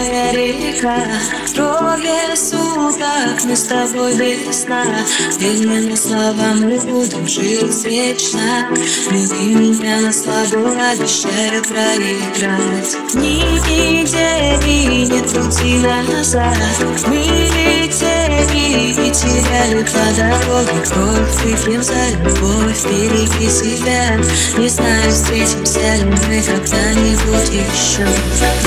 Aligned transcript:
быстрая 0.00 0.32
река 0.32 0.96
Кровь 1.54 2.38
суток 2.38 3.44
мы 3.44 3.56
с 3.56 3.64
тобой 3.64 4.14
весна. 4.14 4.84
Верными 5.38 5.94
словам 5.94 6.60
будем 6.60 7.26
жить 7.26 7.84
вечно. 7.84 8.68
Люби 9.10 9.54
меня 9.54 10.00
на 10.00 10.12
слабо, 10.12 10.70
обещаю 10.70 11.62
проиграть. 11.64 12.96
Нигде 13.14 14.58
и 14.66 15.06
нет 15.06 15.24
пути 15.24 15.78
назад. 16.08 16.56
Мы 17.06 17.16
летели 17.16 19.06
и 19.06 19.10
теряли 19.10 19.82
по 19.82 20.04
дороге 20.16 20.80
Кровь 20.88 21.44
выпьем 21.44 21.82
за 21.82 22.10
любовь, 22.22 22.84
береги 22.84 23.50
себя. 23.50 24.16
Не 24.56 24.68
знаю, 24.68 25.10
встретимся 25.10 25.96
ли 25.96 26.04
мы 26.04 26.42
когда-нибудь 26.42 27.50
еще. 27.50 28.06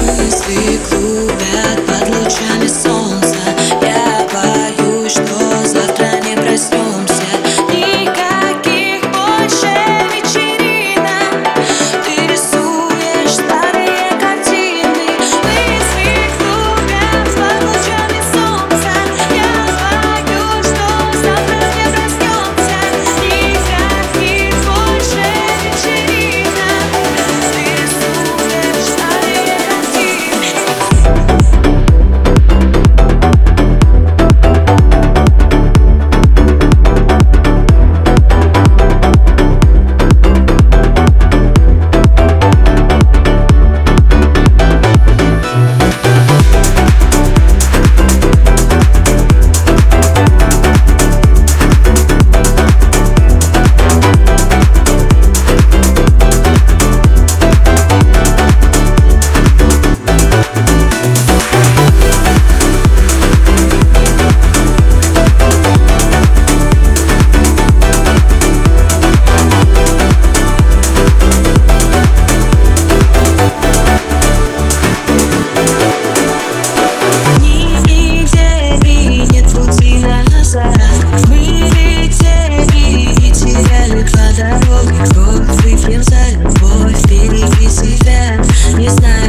Мысли 0.00 0.80
клубят 1.19 1.85
под 1.85 2.07
лучами 2.09 2.67
солнца 2.67 2.98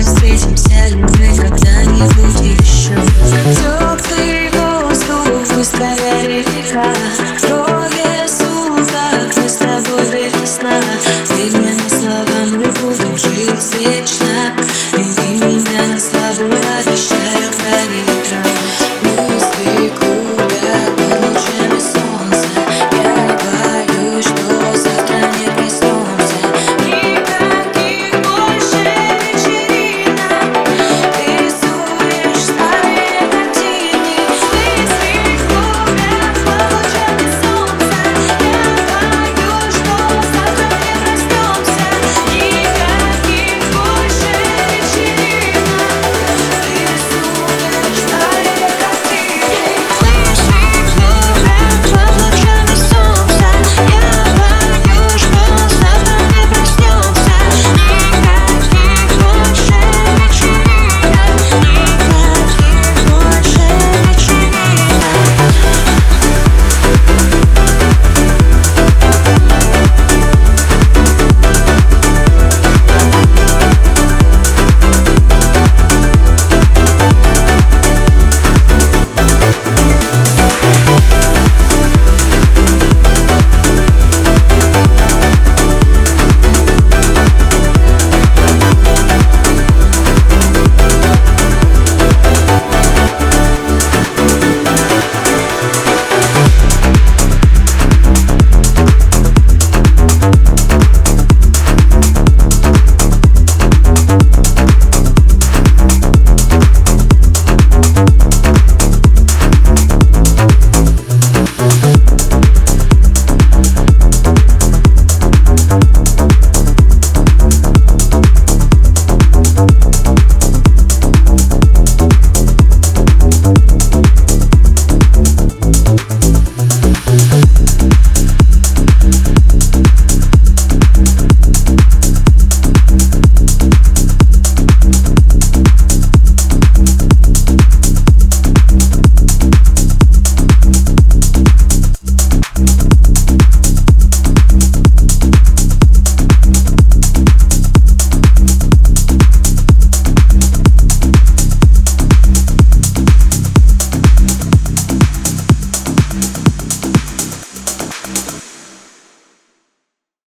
встретимся 0.02 0.90
любви 0.90 1.30
когда-нибудь 1.36 2.60
еще 2.60 2.96
Теплый 3.56 4.50
воздух 4.50 5.56
быстрая 5.56 6.28
река 6.28 6.94
Кровь 7.42 8.30
суток 8.30 9.38
мы 9.38 9.50
с 9.50 9.56
тобой 9.58 10.06
до 10.12 10.40
весна 10.40 10.82
Ты 11.28 11.61